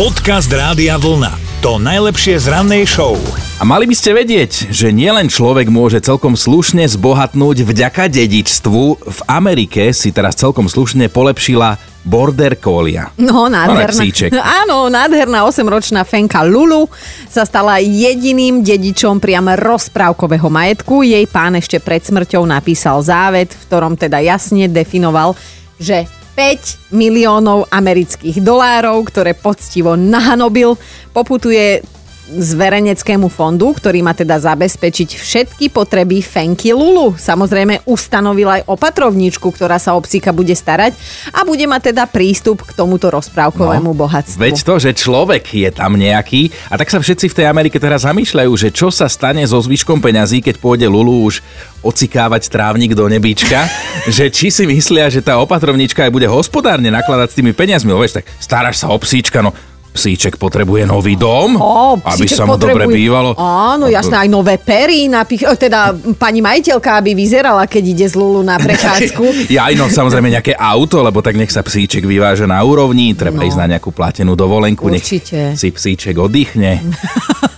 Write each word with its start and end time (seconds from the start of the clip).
Podcast 0.00 0.48
Rádia 0.48 0.96
Vlna. 0.96 1.60
To 1.60 1.76
najlepšie 1.76 2.40
z 2.40 2.48
rannej 2.48 2.88
show. 2.88 3.20
A 3.60 3.68
mali 3.68 3.84
by 3.84 3.92
ste 3.92 4.16
vedieť, 4.16 4.72
že 4.72 4.96
nielen 4.96 5.28
človek 5.28 5.68
môže 5.68 6.00
celkom 6.00 6.40
slušne 6.40 6.88
zbohatnúť 6.88 7.68
vďaka 7.68 8.08
dedičstvu. 8.08 8.82
V 8.96 9.20
Amerike 9.28 9.92
si 9.92 10.08
teraz 10.08 10.40
celkom 10.40 10.72
slušne 10.72 11.12
polepšila 11.12 11.76
border 12.08 12.56
collie. 12.56 13.04
No, 13.20 13.52
nádherná. 13.52 14.00
Áno, 14.64 14.88
nádherná 14.88 15.44
8-ročná 15.44 16.08
Fenka 16.08 16.48
Lulu 16.48 16.88
sa 17.28 17.44
stala 17.44 17.76
jediným 17.84 18.64
dedičom 18.64 19.20
priam 19.20 19.52
rozprávkového 19.52 20.48
majetku. 20.48 21.04
Jej 21.04 21.28
pán 21.28 21.60
ešte 21.60 21.76
pred 21.76 22.00
smrťou 22.00 22.48
napísal 22.48 23.04
závet, 23.04 23.52
v 23.52 23.62
ktorom 23.68 24.00
teda 24.00 24.16
jasne 24.24 24.64
definoval, 24.64 25.36
že 25.76 26.08
5 26.40 26.96
miliónov 26.96 27.68
amerických 27.68 28.40
dolárov, 28.40 29.12
ktoré 29.12 29.36
poctivo 29.36 29.92
nahanobil, 29.92 30.72
poputuje 31.12 31.84
zverejneckému 32.30 33.26
fondu, 33.26 33.74
ktorý 33.74 34.06
má 34.06 34.14
teda 34.14 34.38
zabezpečiť 34.38 35.18
všetky 35.18 35.66
potreby 35.74 36.22
Fenky 36.22 36.70
Lulu. 36.70 37.18
Samozrejme 37.18 37.82
ustanovil 37.86 38.46
aj 38.46 38.66
opatrovníčku, 38.70 39.50
ktorá 39.50 39.82
sa 39.82 39.98
o 39.98 40.00
psíka 40.00 40.30
bude 40.30 40.54
starať 40.54 40.94
a 41.34 41.42
bude 41.42 41.66
mať 41.66 41.90
teda 41.90 42.06
prístup 42.06 42.62
k 42.62 42.76
tomuto 42.78 43.10
rozprávkovému 43.10 43.90
bohatstvu. 43.94 44.38
No, 44.38 44.44
Veď 44.46 44.56
to, 44.62 44.74
že 44.78 44.90
človek 44.94 45.44
je 45.50 45.70
tam 45.74 45.98
nejaký 45.98 46.54
a 46.70 46.78
tak 46.78 46.92
sa 46.92 47.02
všetci 47.02 47.26
v 47.32 47.36
tej 47.42 47.46
Amerike 47.50 47.82
teraz 47.82 48.06
zamýšľajú, 48.06 48.52
že 48.54 48.68
čo 48.70 48.94
sa 48.94 49.10
stane 49.10 49.42
so 49.42 49.58
zvyškom 49.58 49.98
peňazí, 49.98 50.44
keď 50.44 50.62
pôjde 50.62 50.86
Lulu 50.86 51.26
už 51.26 51.42
ocikávať 51.80 52.52
trávnik 52.52 52.92
do 52.92 53.08
nebíčka, 53.08 53.66
že 54.16 54.28
či 54.28 54.52
si 54.52 54.68
myslia, 54.68 55.10
že 55.10 55.24
tá 55.24 55.40
opatrovnička 55.40 56.06
aj 56.06 56.12
bude 56.14 56.28
hospodárne 56.28 56.92
nakladať 56.92 57.28
s 57.32 57.38
tými 57.40 57.52
peniazmi, 57.56 57.90
lebo 57.90 58.04
vieš, 58.04 58.20
tak 58.20 58.28
staráš 58.38 58.84
sa 58.84 58.92
o 58.92 58.98
psíčka, 59.00 59.40
no 59.40 59.56
psíček 59.90 60.38
potrebuje 60.38 60.86
nový 60.86 61.18
dom, 61.18 61.58
Ó, 61.58 61.98
aby 61.98 62.26
sa 62.26 62.46
mu 62.46 62.54
dobre 62.54 62.86
potrebuje- 62.86 62.96
bývalo. 62.96 63.30
Áno, 63.36 63.90
jasné, 63.90 64.22
aj 64.22 64.28
nové 64.30 64.54
pery, 64.56 65.10
napich- 65.10 65.42
o, 65.42 65.52
teda 65.52 65.90
pani 66.14 66.38
majiteľka, 66.38 67.02
aby 67.02 67.12
vyzerala, 67.12 67.66
keď 67.66 67.84
ide 67.90 68.06
z 68.06 68.14
Lulu 68.14 68.40
na 68.46 68.56
prechádzku. 68.56 69.22
Ja 69.50 69.66
aj 69.66 69.74
no, 69.74 69.90
samozrejme 69.90 70.30
nejaké 70.30 70.54
auto, 70.54 71.02
lebo 71.02 71.18
tak 71.20 71.34
nech 71.34 71.50
sa 71.50 71.66
psíček 71.66 72.06
vyváža 72.06 72.46
na 72.46 72.62
úrovni, 72.62 73.12
treba 73.18 73.42
ísť 73.42 73.58
na 73.58 73.76
nejakú 73.76 73.90
platenú 73.90 74.38
dovolenku, 74.38 74.86
Určite. 74.86 75.52
nech 75.52 75.58
si 75.58 75.68
psíček 75.74 76.14
oddychne. 76.16 76.78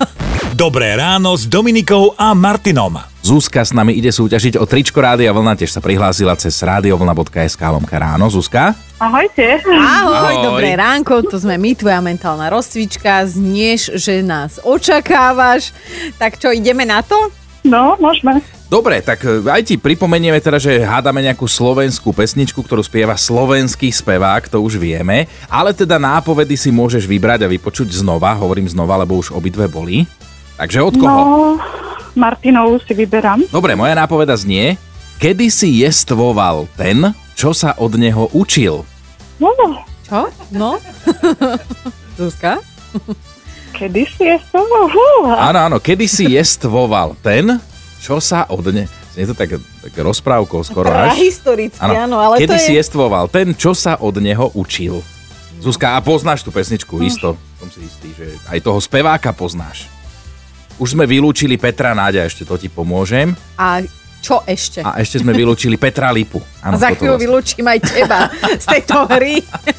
Dobré 0.52 0.92
ráno 1.00 1.32
s 1.32 1.48
Dominikou 1.48 2.12
a 2.12 2.36
Martinom. 2.36 3.00
Zuzka 3.24 3.64
s 3.64 3.72
nami 3.72 3.96
ide 3.96 4.12
súťažiť 4.12 4.60
o 4.60 4.68
tričko 4.68 5.00
Rádia 5.00 5.32
Vlna, 5.32 5.56
tiež 5.56 5.72
sa 5.72 5.80
prihlásila 5.80 6.36
cez 6.36 6.52
radiovlna.sk 6.60 7.56
lomka 7.56 7.96
ráno. 7.96 8.28
Zuzka? 8.28 8.76
Ahojte. 9.00 9.64
Ahoj, 9.64 10.12
Ahoj. 10.12 10.44
dobré 10.44 10.76
ránko, 10.76 11.24
to 11.24 11.40
sme 11.40 11.56
my, 11.56 11.72
tvoja 11.72 12.04
mentálna 12.04 12.52
rozcvička, 12.52 13.24
znieš, 13.24 13.96
že 13.96 14.20
nás 14.20 14.60
očakávaš. 14.60 15.72
Tak 16.20 16.36
čo, 16.36 16.52
ideme 16.52 16.84
na 16.84 17.00
to? 17.00 17.16
No, 17.64 17.96
môžeme. 17.96 18.44
Dobre, 18.68 19.00
tak 19.00 19.24
e, 19.24 19.40
aj 19.48 19.72
ti 19.72 19.80
pripomenieme 19.80 20.36
teda, 20.36 20.60
že 20.60 20.84
hádame 20.84 21.24
nejakú 21.24 21.48
slovenskú 21.48 22.12
pesničku, 22.12 22.60
ktorú 22.60 22.84
spieva 22.84 23.16
slovenský 23.16 23.88
spevák, 23.88 24.52
to 24.52 24.60
už 24.60 24.76
vieme, 24.76 25.24
ale 25.48 25.72
teda 25.72 25.96
nápovedy 25.96 26.60
si 26.60 26.68
môžeš 26.68 27.08
vybrať 27.08 27.48
a 27.48 27.52
vypočuť 27.52 27.88
znova, 27.88 28.36
hovorím 28.36 28.68
znova, 28.68 29.00
lebo 29.00 29.16
už 29.16 29.32
obidve 29.32 29.64
boli. 29.64 30.04
Takže 30.62 30.78
od 30.78 30.94
koho? 30.94 31.10
No, 31.10 31.58
Martinovú 32.14 32.78
si 32.86 32.94
vyberám. 32.94 33.42
Dobre, 33.50 33.74
moja 33.74 33.98
nápoveda 33.98 34.38
znie, 34.38 34.78
kedy 35.18 35.50
si 35.50 35.82
jestvoval 35.82 36.70
ten, 36.78 37.10
čo 37.34 37.50
sa 37.50 37.74
od 37.82 37.98
neho 37.98 38.30
učil. 38.30 38.86
No, 39.42 39.50
Čo? 40.06 40.30
No? 40.54 40.78
Zuzka? 42.20 42.62
kedy 43.74 44.06
si 44.06 44.22
je 44.22 44.38
to? 44.54 44.62
Hú, 44.62 45.26
Áno, 45.26 45.58
áno, 45.66 45.76
kedy 45.82 46.06
si 46.06 46.30
jestvoval 46.30 47.18
ten, 47.18 47.58
čo 47.98 48.22
sa 48.22 48.46
od 48.46 48.62
ne... 48.70 48.86
Je 49.18 49.26
to 49.26 49.34
tak, 49.34 49.58
tak 49.58 49.92
rozprávkou 49.98 50.62
skoro 50.62 50.88
až. 50.94 51.18
Historicky, 51.18 51.74
áno, 51.82 52.22
ale 52.22 52.38
Kedy 52.38 52.54
to 52.54 52.62
si 52.62 52.72
je... 52.72 52.80
jestvoval 52.80 53.26
ten, 53.26 53.50
čo 53.52 53.74
sa 53.74 53.98
od 53.98 54.14
neho 54.22 54.54
učil. 54.54 55.02
Zuzka, 55.58 55.98
a 55.98 56.00
poznáš 56.00 56.46
tú 56.46 56.54
pesničku, 56.54 57.02
isto. 57.02 57.34
Som 57.58 57.68
si 57.68 57.82
istý, 57.82 58.14
že 58.14 58.38
aj 58.46 58.62
toho 58.62 58.78
speváka 58.80 59.34
poznáš. 59.36 59.90
Už 60.76 60.88
sme 60.90 61.04
vylúčili 61.04 61.56
Petra 61.56 61.92
Náďa, 61.92 62.26
ešte 62.26 62.42
to 62.42 62.56
ti 62.56 62.66
pomôžem. 62.66 63.36
A 63.54 63.84
čo 64.18 64.40
ešte? 64.42 64.80
A 64.80 64.98
ešte 64.98 65.18
sme 65.18 65.30
vylúčili 65.30 65.74
Petra 65.74 66.10
Lipu. 66.10 66.38
A 66.60 66.70
Áno, 66.70 66.76
za 66.76 66.90
toto 66.90 66.96
chvíľu 66.96 67.10
vlastne. 67.10 67.22
vylúčim 67.22 67.64
aj 67.64 67.78
teba 67.82 68.20
z 68.54 68.66
tejto 68.68 68.96
hry. 69.08 69.34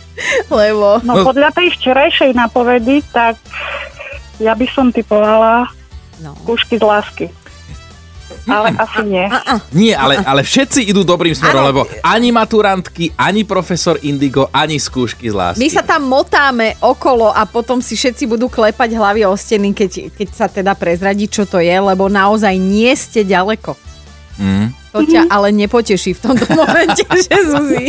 Lebo... 0.59 0.99
No, 1.01 1.13
No. 1.15 1.23
podľa 1.23 1.49
tej 1.51 1.71
včerajšej 1.73 2.31
napovedy, 2.33 3.01
tak 3.09 3.39
ja 4.37 4.51
by 4.51 4.67
som 4.69 4.89
typovala 4.89 5.67
No. 6.19 6.35
kúšky 6.43 6.75
z 6.75 6.83
lásky. 6.83 7.25
Ale 8.43 8.75
asi 8.75 9.01
nie. 9.07 9.25
Nie, 9.71 9.93
ale, 9.95 10.19
ale 10.19 10.41
všetci 10.43 10.89
idú 10.89 11.07
dobrým 11.07 11.31
smerom, 11.31 11.63
Áno. 11.63 11.69
lebo 11.69 11.81
ani 12.03 12.29
maturantky, 12.33 13.15
ani 13.15 13.47
profesor 13.47 13.95
Indigo, 14.03 14.51
ani 14.51 14.75
skúšky 14.79 15.31
z 15.31 15.35
lásky. 15.35 15.61
My 15.63 15.69
sa 15.71 15.83
tam 15.85 16.07
motáme 16.09 16.75
okolo 16.83 17.31
a 17.31 17.47
potom 17.47 17.79
si 17.79 17.95
všetci 17.95 18.27
budú 18.27 18.51
klepať 18.51 18.95
hlavy 18.95 19.21
o 19.27 19.35
steny, 19.35 19.71
keď, 19.71 20.11
keď 20.11 20.27
sa 20.33 20.47
teda 20.51 20.75
prezradí, 20.75 21.31
čo 21.31 21.47
to 21.47 21.61
je, 21.63 21.71
lebo 21.71 22.11
naozaj 22.11 22.55
nie 22.59 22.91
ste 22.99 23.23
ďaleko. 23.23 23.75
Mm. 24.37 24.73
To 24.93 25.01
ťa 25.01 25.25
ale 25.29 25.49
nepoteší 25.53 26.13
v 26.17 26.21
tomto 26.21 26.45
momente, 26.59 27.01
že 27.05 27.33
Zuzi. 27.49 27.85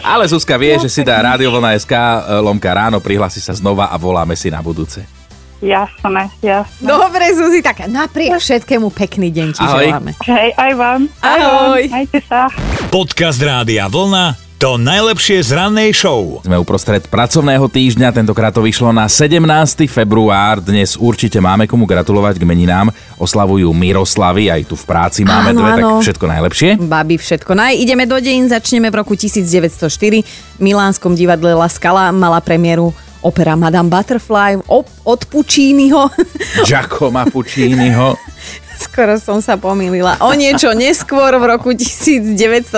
Ale 0.00 0.24
Zuzka 0.28 0.56
vie, 0.56 0.80
že 0.80 0.88
si 0.88 1.04
dá 1.04 1.20
radiovlna.sk 1.20 1.92
lomka 2.40 2.72
ráno, 2.72 3.00
prihlási 3.00 3.40
sa 3.40 3.52
znova 3.52 3.92
a 3.92 3.96
voláme 4.00 4.36
si 4.36 4.48
na 4.48 4.64
budúce. 4.64 5.21
Jasné, 5.62 6.26
jasné. 6.42 6.82
Dobre, 6.82 7.30
Zuzi, 7.30 7.62
tak 7.62 7.86
napriek 7.86 8.34
všetkému 8.34 8.90
pekný 8.90 9.30
deň 9.30 9.48
ti 9.54 9.62
Ahoj. 9.62 9.86
želáme. 9.86 10.10
Hej, 10.18 10.48
aj 10.58 10.72
vám. 10.74 11.00
Ahoj. 11.22 11.82
Majte 11.86 12.18
sa. 12.26 12.50
Podcast 12.90 13.38
Rádia 13.38 13.86
Vlna. 13.86 14.34
To 14.58 14.74
najlepšie 14.74 15.42
z 15.42 15.54
rannej 15.54 15.90
show. 15.90 16.38
Sme 16.42 16.54
uprostred 16.54 17.06
pracovného 17.06 17.66
týždňa, 17.66 18.14
tentokrát 18.14 18.50
to 18.50 18.62
vyšlo 18.62 18.90
na 18.90 19.06
17. 19.06 19.38
február. 19.86 20.58
Dnes 20.58 20.94
určite 20.94 21.38
máme 21.38 21.66
komu 21.66 21.82
gratulovať 21.82 22.38
k 22.38 22.46
meninám. 22.46 22.90
Oslavujú 23.18 23.70
Miroslavy, 23.70 24.50
aj 24.50 24.66
tu 24.66 24.74
v 24.74 24.86
práci 24.86 25.22
máme 25.22 25.50
Áno, 25.50 25.62
dve, 25.62 25.70
áno. 25.70 25.78
tak 25.78 26.06
všetko 26.06 26.24
najlepšie. 26.26 26.68
Babi, 26.78 27.18
všetko 27.18 27.52
naj. 27.54 27.74
Ideme 27.74 28.06
do 28.06 28.18
dejín, 28.18 28.46
začneme 28.46 28.90
v 28.90 29.02
roku 29.02 29.14
1904. 29.14 30.26
V 30.26 30.60
Milánskom 30.62 31.14
divadle 31.14 31.54
La 31.54 31.66
Scala 31.66 32.10
mala 32.10 32.38
premiéru 32.38 32.90
opera 33.22 33.56
Madame 33.56 33.88
Butterfly 33.88 34.66
op- 34.66 34.90
od 35.06 35.24
Pucciniho. 35.26 36.10
Giacomo 36.68 37.24
Pucciniho. 37.30 38.18
Skoro 38.84 39.14
som 39.16 39.38
sa 39.38 39.54
pomýlila. 39.56 40.18
O 40.20 40.34
niečo 40.34 40.74
neskôr 40.74 41.30
v 41.38 41.44
roku 41.46 41.70
1932 41.70 42.74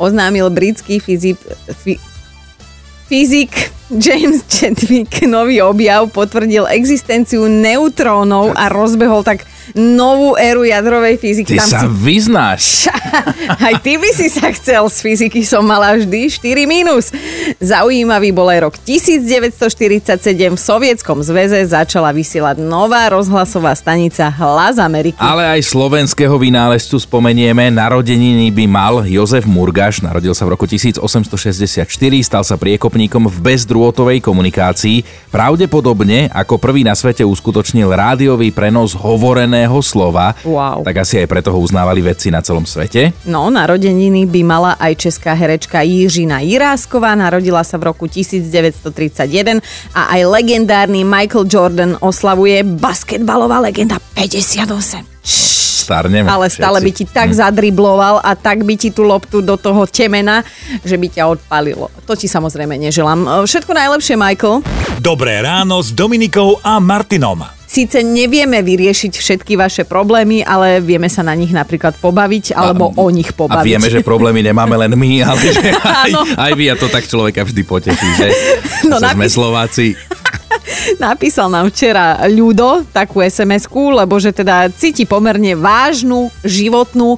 oznámil 0.00 0.48
britský 0.48 0.96
fyzik, 0.98 1.36
fy, 1.84 2.00
fyzik 3.06 3.77
James 3.88 4.44
Chadwick 4.44 5.24
nový 5.24 5.64
objav, 5.64 6.12
potvrdil 6.12 6.68
existenciu 6.68 7.48
neutrónov 7.48 8.52
a 8.52 8.68
rozbehol 8.68 9.24
tak 9.24 9.48
novú 9.72 10.36
éru 10.36 10.64
jadrovej 10.64 11.16
fyziky. 11.20 11.56
Ty 11.56 11.64
sa 11.64 11.84
vyznáš. 11.88 12.88
Aj 13.68 13.74
ty 13.80 13.96
by 14.00 14.10
si 14.12 14.28
sa 14.32 14.52
chcel, 14.52 14.84
z 14.88 14.96
fyziky 15.00 15.40
som 15.44 15.64
mala 15.64 15.96
vždy 15.96 16.28
4 16.28 16.68
mínus. 16.68 17.12
Zaujímavý 17.58 18.32
bol 18.32 18.48
aj 18.52 18.60
rok 18.68 18.74
1947. 18.84 20.20
V 20.52 20.60
Sovietskom 20.60 21.24
zväze 21.24 21.64
začala 21.64 22.12
vysielať 22.12 22.60
nová 22.60 23.08
rozhlasová 23.08 23.72
stanica 23.72 24.28
Hlas 24.28 24.76
Ameriky. 24.76 25.16
Ale 25.16 25.48
aj 25.58 25.64
slovenského 25.64 26.36
vynálezcu 26.36 27.00
spomenieme. 27.00 27.72
Narodeniny 27.72 28.52
by 28.52 28.64
mal 28.68 28.94
Jozef 29.08 29.48
Murgaš. 29.48 30.04
Narodil 30.04 30.36
sa 30.36 30.44
v 30.44 30.56
roku 30.56 30.68
1864, 30.68 31.88
stal 32.20 32.44
sa 32.44 32.60
priekopníkom 32.60 33.32
v 33.32 33.36
bezdrôtovej 33.78 34.18
komunikácii. 34.18 35.30
Pravdepodobne 35.30 36.26
ako 36.34 36.58
prvý 36.58 36.82
na 36.82 36.98
svete 36.98 37.22
uskutočnil 37.22 37.86
rádiový 37.86 38.50
prenos 38.50 38.98
hovoreného 38.98 39.78
slova. 39.86 40.34
Wow. 40.42 40.82
Tak 40.82 41.06
asi 41.06 41.22
aj 41.22 41.30
preto 41.30 41.54
ho 41.54 41.62
uznávali 41.62 42.02
vedci 42.02 42.34
na 42.34 42.42
celom 42.42 42.66
svete. 42.66 43.14
No, 43.22 43.46
narodeniny 43.54 44.26
by 44.26 44.40
mala 44.42 44.72
aj 44.82 44.98
česká 44.98 45.38
herečka 45.38 45.86
Jiřina 45.86 46.42
Jirásková. 46.42 47.14
Narodila 47.14 47.62
sa 47.62 47.78
v 47.78 47.94
roku 47.94 48.10
1931 48.10 49.62
a 49.94 50.02
aj 50.18 50.20
legendárny 50.26 51.06
Michael 51.06 51.46
Jordan 51.46 51.94
oslavuje 52.02 52.66
basketbalová 52.66 53.62
legenda 53.62 54.02
58. 54.18 55.57
Starneme. 55.88 56.28
Ale 56.28 56.46
stále 56.48 56.78
by 56.78 56.90
všetci. 56.90 57.00
ti 57.00 57.04
tak 57.08 57.32
zadribloval 57.32 58.20
a 58.20 58.36
tak 58.36 58.60
by 58.60 58.76
ti 58.76 58.92
tú 58.92 59.02
loptu 59.02 59.40
do 59.40 59.56
toho 59.56 59.88
temena, 59.88 60.44
že 60.84 60.94
by 60.94 61.08
ťa 61.08 61.24
odpalilo. 61.26 61.88
To 62.04 62.12
ti 62.12 62.28
samozrejme 62.28 62.76
neželám. 62.78 63.24
Všetko 63.42 63.72
najlepšie, 63.72 64.14
Michael. 64.14 64.60
Dobré 64.98 65.40
ráno 65.40 65.80
s 65.80 65.88
Dominikou 65.90 66.60
a 66.60 66.76
Martinom. 66.76 67.40
síce 67.64 68.00
nevieme 68.00 68.58
vyriešiť 68.58 69.12
všetky 69.14 69.52
vaše 69.54 69.84
problémy, 69.84 70.40
ale 70.40 70.80
vieme 70.80 71.04
sa 71.06 71.20
na 71.20 71.32
nich 71.32 71.52
napríklad 71.52 71.96
pobaviť, 71.96 72.52
alebo 72.52 72.88
A- 72.88 72.96
o 72.98 73.08
nich 73.08 73.28
pobaviť. 73.30 73.60
A 73.60 73.64
vieme, 73.64 73.88
že 73.88 74.00
problémy 74.00 74.40
nemáme 74.42 74.72
len 74.74 74.88
my, 74.90 75.10
ale 75.22 75.40
že 75.46 75.68
aj, 76.02 76.12
aj 76.34 76.52
vy 76.52 76.64
a 76.66 76.74
to 76.74 76.88
tak 76.88 77.04
človeka 77.04 77.44
vždy 77.44 77.62
poteší, 77.62 78.08
že? 78.14 78.28
No, 78.84 78.96
Zase 78.96 79.12
sme 79.14 79.24
napí- 79.24 79.36
Slováci. 79.36 79.86
Napísal 80.98 81.48
nám 81.52 81.70
včera 81.72 82.18
Ľudo 82.28 82.84
takú 82.90 83.22
SMS-ku, 83.22 83.94
lebo 83.94 84.16
že 84.20 84.34
teda 84.34 84.68
cíti 84.72 85.08
pomerne 85.08 85.54
vážnu, 85.56 86.32
životnú 86.44 87.16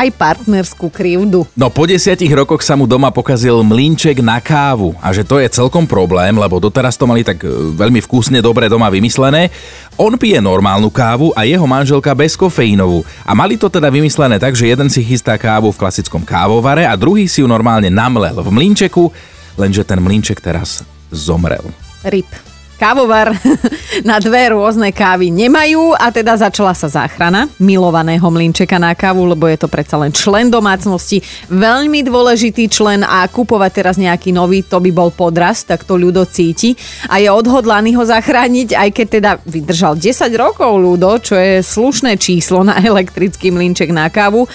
aj 0.00 0.08
partnerskú 0.16 0.88
krivdu. 0.88 1.44
No 1.52 1.68
po 1.68 1.84
desiatich 1.84 2.32
rokoch 2.32 2.64
sa 2.64 2.72
mu 2.72 2.88
doma 2.88 3.12
pokazil 3.12 3.60
mlínček 3.60 4.24
na 4.24 4.40
kávu 4.40 4.96
a 4.96 5.12
že 5.12 5.20
to 5.20 5.36
je 5.36 5.52
celkom 5.52 5.84
problém, 5.84 6.32
lebo 6.32 6.56
doteraz 6.56 6.96
to 6.96 7.04
mali 7.04 7.20
tak 7.20 7.44
e, 7.44 7.52
veľmi 7.76 8.00
vkusne 8.00 8.40
dobre 8.40 8.72
doma 8.72 8.88
vymyslené. 8.88 9.52
On 10.00 10.16
pije 10.16 10.40
normálnu 10.40 10.88
kávu 10.88 11.36
a 11.36 11.44
jeho 11.44 11.68
manželka 11.68 12.16
bez 12.16 12.32
kofeínovú. 12.32 13.04
A 13.28 13.36
mali 13.36 13.60
to 13.60 13.68
teda 13.68 13.92
vymyslené 13.92 14.40
tak, 14.40 14.56
že 14.56 14.72
jeden 14.72 14.88
si 14.88 15.04
chystá 15.04 15.36
kávu 15.36 15.68
v 15.68 15.80
klasickom 15.84 16.24
kávovare 16.24 16.88
a 16.88 16.96
druhý 16.96 17.28
si 17.28 17.44
ju 17.44 17.46
normálne 17.50 17.92
namlel 17.92 18.40
v 18.40 18.48
mlínčeku, 18.48 19.12
lenže 19.60 19.84
ten 19.84 20.00
mlínček 20.00 20.40
teraz 20.40 20.80
zomrel. 21.12 21.68
RIP. 22.08 22.49
Kávovar 22.80 23.36
na 24.08 24.16
dve 24.16 24.56
rôzne 24.56 24.88
kávy 24.88 25.28
nemajú 25.28 25.92
a 25.92 26.08
teda 26.08 26.40
začala 26.40 26.72
sa 26.72 26.88
záchrana 26.88 27.44
milovaného 27.60 28.24
mlinčeka 28.24 28.80
na 28.80 28.96
kávu, 28.96 29.28
lebo 29.28 29.44
je 29.52 29.60
to 29.60 29.68
predsa 29.68 30.00
len 30.00 30.08
člen 30.08 30.48
domácnosti, 30.48 31.20
veľmi 31.52 32.00
dôležitý 32.00 32.72
člen 32.72 33.04
a 33.04 33.28
kupovať 33.28 33.84
teraz 33.84 34.00
nejaký 34.00 34.32
nový, 34.32 34.64
to 34.64 34.80
by 34.80 34.88
bol 34.96 35.12
podraz, 35.12 35.60
tak 35.68 35.84
to 35.84 36.00
ľudo 36.00 36.24
cíti 36.24 36.72
a 37.12 37.20
je 37.20 37.28
odhodlaný 37.28 38.00
ho 38.00 38.04
zachrániť, 38.08 38.72
aj 38.72 38.88
keď 38.96 39.06
teda 39.12 39.30
vydržal 39.44 40.00
10 40.00 40.32
rokov 40.40 40.80
ľudo, 40.80 41.20
čo 41.20 41.36
je 41.36 41.60
slušné 41.60 42.16
číslo 42.16 42.64
na 42.64 42.80
elektrický 42.90 43.52
mlinček 43.52 43.92
na 43.92 44.08
kávu. 44.08 44.48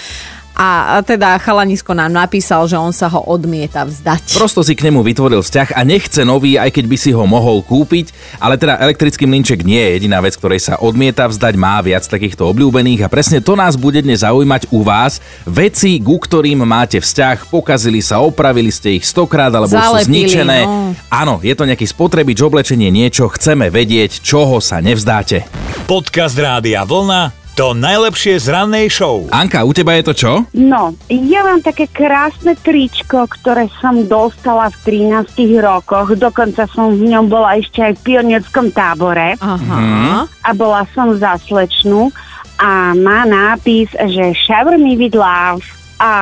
A 0.56 1.04
teda 1.04 1.36
chalanisko 1.36 1.92
nám 1.92 2.08
napísal, 2.08 2.64
že 2.64 2.80
on 2.80 2.88
sa 2.88 3.12
ho 3.12 3.20
odmieta 3.28 3.84
vzdať. 3.84 4.40
Prosto 4.40 4.64
si 4.64 4.72
k 4.72 4.88
nemu 4.88 5.04
vytvoril 5.04 5.44
vzťah 5.44 5.76
a 5.76 5.84
nechce 5.84 6.24
nový, 6.24 6.56
aj 6.56 6.72
keď 6.72 6.84
by 6.88 6.96
si 6.96 7.12
ho 7.12 7.28
mohol 7.28 7.60
kúpiť, 7.60 8.16
ale 8.40 8.56
teda 8.56 8.80
elektrický 8.80 9.28
mlinček 9.28 9.60
nie 9.60 9.76
je 9.76 9.90
jediná 10.00 10.24
vec, 10.24 10.32
ktorej 10.32 10.64
sa 10.64 10.80
odmieta 10.80 11.28
vzdať, 11.28 11.54
má 11.60 11.76
viac 11.84 12.08
takýchto 12.08 12.48
obľúbených 12.48 13.04
a 13.04 13.12
presne 13.12 13.44
to 13.44 13.52
nás 13.52 13.76
bude 13.76 14.00
dnes 14.00 14.24
zaujímať 14.24 14.72
u 14.72 14.80
vás. 14.80 15.20
Veci, 15.44 16.00
ku 16.00 16.16
ktorým 16.16 16.64
máte 16.64 17.04
vzťah, 17.04 17.52
pokazili 17.52 18.00
sa, 18.00 18.24
opravili 18.24 18.72
ste 18.72 18.96
ich 18.96 19.04
stokrát 19.04 19.52
alebo 19.52 19.68
sú 19.68 19.76
Zalepili, 19.76 20.24
zničené. 20.24 20.64
no. 20.64 20.96
Áno, 21.12 21.36
je 21.44 21.52
to 21.52 21.68
nejaký 21.68 21.84
spotrebič, 21.84 22.40
oblečenie, 22.40 22.88
niečo, 22.88 23.28
chceme 23.28 23.68
vedieť, 23.68 24.24
čoho 24.24 24.64
sa 24.64 24.80
nevzdáte. 24.80 25.44
Podcast 25.84 26.40
Rádia 26.40 26.88
Vlna 26.88 27.45
to 27.56 27.72
najlepšie 27.72 28.36
z 28.36 28.52
rannej 28.52 28.92
show. 28.92 29.24
Anka, 29.32 29.64
u 29.64 29.72
teba 29.72 29.96
je 29.96 30.04
to 30.04 30.12
čo? 30.12 30.32
No, 30.52 30.92
ja 31.08 31.40
mám 31.40 31.64
také 31.64 31.88
krásne 31.88 32.52
tričko, 32.52 33.24
ktoré 33.24 33.72
som 33.80 34.04
dostala 34.04 34.68
v 34.68 35.08
13 35.08 35.56
rokoch. 35.64 36.12
Dokonca 36.20 36.68
som 36.68 36.92
v 36.92 37.08
ňom 37.16 37.32
bola 37.32 37.56
ešte 37.56 37.80
aj 37.80 37.96
v 37.96 38.04
pionierskom 38.12 38.76
tábore 38.76 39.40
Aha. 39.40 40.28
a 40.28 40.50
bola 40.52 40.84
som 40.92 41.16
za 41.16 41.40
slečnu 41.48 42.12
a 42.60 42.92
má 42.92 43.24
nápis, 43.24 43.88
že 43.96 44.36
shower 44.36 44.76
me 44.76 44.92
with 45.00 45.16
love 45.16 45.64
a 45.96 46.12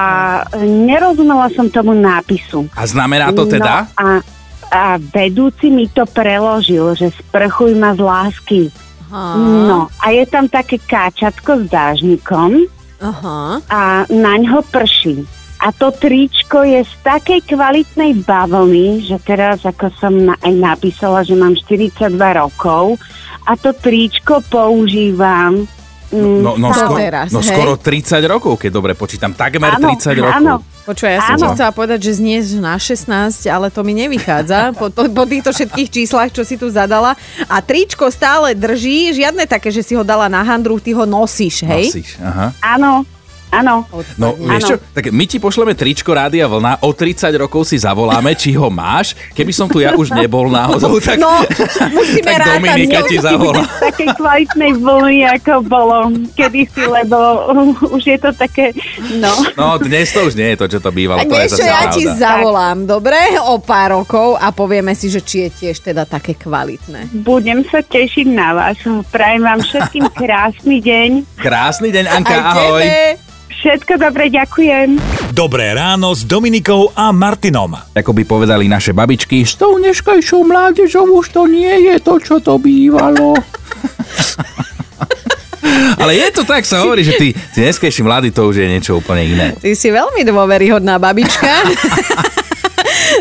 nerozumela 0.63 1.51
som 1.51 1.67
tomu 1.67 1.99
nápisu. 1.99 2.71
A 2.79 2.87
znamená 2.87 3.35
to 3.35 3.43
teda? 3.51 3.91
No 3.91 3.95
a, 3.99 4.07
a 4.71 4.83
vedúci 5.03 5.67
mi 5.67 5.91
to 5.91 6.07
preložil, 6.07 6.95
že 6.95 7.11
sprchuj 7.11 7.75
ma 7.75 7.91
z 7.99 8.01
lásky. 8.07 8.61
No 9.15 9.87
a 10.03 10.11
je 10.11 10.25
tam 10.27 10.51
také 10.51 10.83
káčatko 10.83 11.63
s 11.63 11.65
dážnikom 11.71 12.67
Aha. 12.99 13.63
a 13.71 13.83
na 14.11 14.35
ňo 14.43 14.67
prší. 14.67 15.23
A 15.65 15.73
to 15.73 15.95
tričko 15.95 16.67
je 16.67 16.85
z 16.85 16.95
takej 17.07 17.41
kvalitnej 17.47 18.21
bavlny, 18.27 19.07
že 19.07 19.17
teraz 19.23 19.65
ako 19.65 19.89
som 19.97 20.13
na, 20.13 20.35
aj 20.45 20.53
napísala, 20.53 21.25
že 21.25 21.33
mám 21.39 21.57
42 21.57 22.11
rokov 22.19 23.01
a 23.49 23.57
to 23.57 23.73
tričko 23.73 24.45
používam 24.51 25.65
No, 26.13 26.55
no, 26.55 26.69
To 26.69 26.77
skoro, 26.77 26.99
teraz, 26.99 27.29
no 27.31 27.41
hej? 27.41 27.49
skoro 27.49 27.73
30 27.77 28.21
rokov, 28.25 28.61
keď 28.61 28.71
dobre 28.71 28.93
počítam. 28.93 29.33
Takmer 29.33 29.81
Áno, 29.81 29.89
30 29.95 30.21
rokov. 30.21 30.37
áno. 30.37 30.55
Počuj, 30.85 31.09
ja 31.09 31.25
som 31.25 31.41
Áno. 31.41 31.57
chcela 31.57 31.73
povedať, 31.73 31.97
že 32.05 32.21
znieš 32.21 32.61
na 32.61 32.77
16, 32.77 33.09
ale 33.49 33.73
to 33.73 33.81
mi 33.81 33.97
nevychádza 33.97 34.71
po, 34.79 34.93
po, 34.93 35.09
po 35.09 35.25
týchto 35.25 35.49
všetkých 35.49 35.89
číslach, 35.89 36.29
čo 36.29 36.45
si 36.45 36.61
tu 36.61 36.69
zadala. 36.69 37.17
A 37.49 37.65
tričko 37.65 38.13
stále 38.13 38.53
drží, 38.53 39.17
žiadne 39.17 39.49
také, 39.49 39.73
že 39.73 39.81
si 39.81 39.97
ho 39.97 40.05
dala 40.05 40.29
na 40.29 40.45
handru, 40.45 40.77
ty 40.77 40.93
ho 40.93 41.09
nosíš, 41.09 41.65
hej? 41.65 41.89
Nosíš, 41.89 42.21
aha. 42.21 42.53
Áno, 42.61 43.09
áno. 43.55 43.87
No, 44.15 44.35
vieš 44.35 44.63
čo, 44.65 44.77
tak 44.91 45.11
my 45.11 45.25
ti 45.25 45.37
pošleme 45.37 45.73
tričko 45.73 46.11
Rádia 46.11 46.45
Vlna, 46.45 46.81
o 46.81 46.91
30 46.91 47.31
rokov 47.37 47.65
si 47.65 47.77
zavoláme, 47.77 48.35
či 48.35 48.53
ho 48.53 48.67
máš. 48.67 49.13
Keby 49.31 49.53
som 49.53 49.67
tu 49.67 49.79
ja 49.79 49.93
už 49.93 50.11
nebol 50.13 50.49
náhodou, 50.49 50.99
tak, 51.05 51.17
No, 51.17 51.41
musíme 51.91 52.35
tak. 52.35 52.59
Dominika 52.59 53.01
ti 53.05 53.17
zavolá. 53.17 53.63
Z 53.75 53.93
takej 53.93 54.09
kvalitnej 54.15 54.73
vlny, 54.75 55.19
ako 55.33 55.53
bolo 55.63 55.99
kedysi, 56.33 56.83
lebo 56.83 57.17
už 57.89 58.03
je 58.05 58.19
to 58.19 58.31
také, 58.33 58.75
no. 59.17 59.31
No, 59.55 59.79
dnes 59.79 60.11
to 60.11 60.25
už 60.25 60.35
nie 60.35 60.55
je 60.55 60.59
to, 60.59 60.67
čo 60.69 60.79
to 60.79 60.91
bývalo. 60.91 61.21
A 61.21 61.25
To 61.25 61.37
je 61.37 61.49
čo, 61.49 61.57
zase 61.57 61.65
ja 61.65 61.83
ti 61.89 62.05
zavolám, 62.05 62.85
dobre? 62.85 63.17
O 63.45 63.59
pár 63.59 63.95
rokov 63.95 64.37
a 64.37 64.51
povieme 64.51 64.93
si, 64.93 65.09
že 65.09 65.21
či 65.21 65.47
je 65.47 65.51
tiež 65.53 65.81
teda 65.81 66.05
také 66.05 66.35
kvalitné. 66.35 67.11
Budem 67.21 67.63
sa 67.65 67.81
tešiť 67.81 68.27
na 68.27 68.53
vás. 68.53 68.79
Prajem 69.09 69.43
vám 69.43 69.61
všetkým 69.61 70.07
krásny 70.11 70.81
deň. 70.81 71.11
Krásny 71.37 71.89
deň, 71.91 72.05
Anka, 72.07 72.37
ahoj. 72.45 72.81
tebe. 72.81 73.17
Všetko 73.51 74.01
dobre, 74.01 74.33
ďakujem. 74.33 74.97
Dobré 75.35 75.75
ráno 75.77 76.15
s 76.15 76.25
Dominikou 76.25 76.93
a 76.97 77.13
Martinom. 77.13 77.75
Ako 77.93 78.13
by 78.15 78.23
povedali 78.25 78.69
naše 78.71 78.97
babičky, 78.97 79.45
s 79.45 79.59
tou 79.59 79.77
dneškajšou 79.77 80.47
mládežou 80.47 81.05
už 81.19 81.33
to 81.33 81.45
nie 81.49 81.91
je 81.91 81.97
to, 82.01 82.17
čo 82.21 82.41
to 82.41 82.57
bývalo. 82.57 83.35
Ale 86.01 86.13
je 86.15 86.29
to 86.31 86.45
tak, 86.45 86.69
sa 86.69 86.85
hovorí, 86.85 87.03
že 87.03 87.17
tí, 87.17 87.33
tí 87.57 87.59
dneskejší 87.65 88.05
mladí 88.05 88.31
to 88.31 88.47
už 88.47 88.63
je 88.63 88.69
niečo 88.69 89.01
úplne 89.01 89.25
iné. 89.25 89.47
Ty 89.57 89.73
si 89.73 89.89
veľmi 89.89 90.23
dôveryhodná 90.23 91.01
babička. 91.01 91.51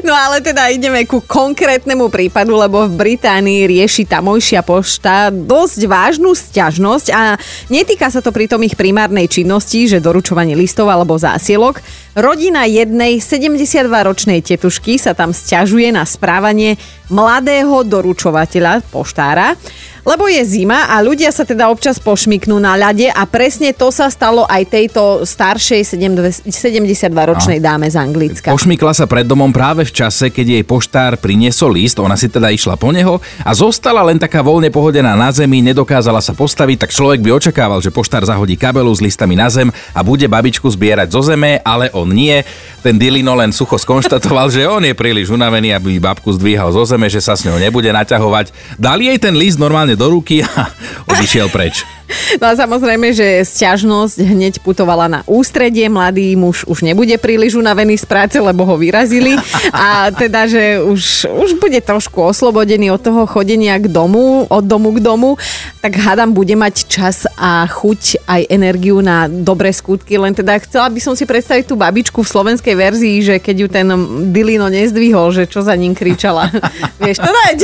No 0.01 0.17
ale 0.17 0.41
teda 0.41 0.73
ideme 0.73 1.05
ku 1.05 1.21
konkrétnemu 1.21 2.09
prípadu, 2.09 2.57
lebo 2.57 2.89
v 2.89 2.97
Británii 2.97 3.69
rieši 3.69 4.09
tamojšia 4.09 4.65
pošta 4.65 5.29
dosť 5.29 5.85
vážnu 5.85 6.33
sťažnosť 6.33 7.07
a 7.13 7.37
netýka 7.69 8.09
sa 8.09 8.17
to 8.17 8.33
pritom 8.33 8.65
ich 8.65 8.73
primárnej 8.73 9.29
činnosti, 9.29 9.85
že 9.85 10.01
doručovanie 10.01 10.57
listov 10.57 10.89
alebo 10.89 11.13
zásielok. 11.13 11.77
Rodina 12.13 12.69
jednej 12.69 13.17
72-ročnej 13.17 14.45
tetušky 14.45 15.01
sa 15.01 15.17
tam 15.17 15.33
sťažuje 15.33 15.89
na 15.89 16.05
správanie 16.05 16.77
mladého 17.09 17.81
doručovateľa, 17.81 18.85
poštára, 18.93 19.57
lebo 20.03 20.27
je 20.27 20.43
zima 20.43 20.91
a 20.91 20.99
ľudia 20.99 21.31
sa 21.31 21.47
teda 21.47 21.71
občas 21.71 21.95
pošmiknú 21.95 22.59
na 22.59 22.75
ľade 22.75 23.07
a 23.07 23.23
presne 23.23 23.71
to 23.71 23.87
sa 23.87 24.11
stalo 24.11 24.43
aj 24.51 24.67
tejto 24.67 25.23
staršej 25.23 25.95
72-ročnej 26.43 27.63
dáme 27.63 27.87
z 27.87 27.95
Anglicka. 27.95 28.51
Pošmykla 28.51 28.91
sa 28.91 29.07
pred 29.07 29.23
domom 29.23 29.55
práve 29.55 29.87
v 29.87 29.95
čase, 29.95 30.27
keď 30.27 30.59
jej 30.59 30.63
poštár 30.67 31.15
priniesol 31.23 31.79
list, 31.79 32.03
ona 32.03 32.19
si 32.19 32.27
teda 32.27 32.51
išla 32.51 32.75
po 32.75 32.91
neho 32.91 33.23
a 33.47 33.51
zostala 33.55 34.03
len 34.03 34.19
taká 34.19 34.43
voľne 34.43 34.67
pohodená 34.75 35.15
na 35.15 35.31
zemi, 35.31 35.63
nedokázala 35.63 36.19
sa 36.19 36.35
postaviť, 36.35 36.83
tak 36.83 36.91
človek 36.91 37.23
by 37.23 37.29
očakával, 37.39 37.79
že 37.79 37.87
poštár 37.87 38.27
zahodí 38.27 38.59
kabelu 38.59 38.91
s 38.91 38.99
listami 38.99 39.39
na 39.39 39.47
zem 39.47 39.71
a 39.95 39.99
bude 40.03 40.27
babičku 40.27 40.67
zbierať 40.67 41.15
zo 41.15 41.23
zeme, 41.23 41.63
ale 41.63 41.87
on 42.03 42.11
nie. 42.11 42.43
Ten 42.83 42.99
Dilino 42.99 43.31
len 43.33 43.55
sucho 43.55 43.79
skonštatoval, 43.79 44.51
že 44.51 44.67
on 44.67 44.83
je 44.83 44.91
príliš 44.91 45.31
unavený, 45.31 45.71
aby 45.71 46.03
babku 46.03 46.35
zdvíhal 46.35 46.75
zo 46.75 46.83
zeme, 46.83 47.07
že 47.07 47.23
sa 47.23 47.39
s 47.39 47.47
ňou 47.47 47.55
nebude 47.55 47.87
naťahovať. 47.87 48.75
Dali 48.75 49.07
jej 49.07 49.19
ten 49.23 49.33
list 49.39 49.55
normálne 49.55 49.95
do 49.95 50.11
ruky 50.11 50.43
a 50.43 50.67
odišiel 51.11 51.47
preč. 51.47 51.87
No 52.41 52.45
a 52.49 52.53
samozrejme, 52.57 53.13
že 53.13 53.45
sťažnosť 53.45 54.17
hneď 54.21 54.53
putovala 54.61 55.05
na 55.09 55.19
ústredie. 55.25 55.87
Mladý 55.87 56.33
muž 56.35 56.65
už 56.65 56.83
nebude 56.85 57.15
príliš 57.17 57.55
unavený 57.57 57.99
z 57.99 58.05
práce, 58.05 58.37
lebo 58.39 58.65
ho 58.65 58.75
vyrazili. 58.77 59.37
A 59.71 60.09
teda, 60.13 60.47
že 60.49 60.81
už, 60.81 61.29
už 61.29 61.51
bude 61.61 61.79
trošku 61.83 62.21
oslobodený 62.21 62.93
od 62.93 63.01
toho 63.01 63.25
chodenia 63.25 63.77
k 63.79 63.87
domu, 63.87 64.45
od 64.49 64.63
domu 64.65 64.93
k 64.95 64.99
domu. 64.99 65.35
Tak 65.83 65.99
hádam, 65.99 66.31
bude 66.31 66.55
mať 66.55 66.87
čas 66.87 67.27
a 67.35 67.67
chuť 67.67 68.23
aj 68.27 68.41
energiu 68.49 69.03
na 69.03 69.27
dobré 69.27 69.71
skutky. 69.75 70.15
Len 70.15 70.31
teda 70.31 70.57
chcela 70.63 70.87
by 70.87 70.99
som 71.03 71.13
si 71.13 71.27
predstaviť 71.27 71.67
tú 71.67 71.75
babičku 71.75 72.23
v 72.23 72.31
slovenskej 72.31 72.75
verzii, 72.75 73.17
že 73.21 73.35
keď 73.39 73.55
ju 73.59 73.67
ten 73.67 73.87
Dilino 74.31 74.71
nezdvihol, 74.71 75.35
že 75.35 75.49
čo 75.49 75.61
za 75.61 75.75
ním 75.75 75.93
kričala. 75.93 76.49
Vieš 77.03 77.19
to 77.19 77.31
dať? 77.31 77.57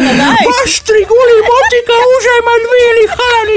No, 0.00 0.10
daj. 0.14 0.44
Paštri, 0.46 1.02
guli, 1.04 1.36
motika, 1.42 1.94
už 1.94 2.24
aj 2.24 2.40
ma 2.46 2.56
dvíli, 2.62 3.02
chalani 3.10 3.56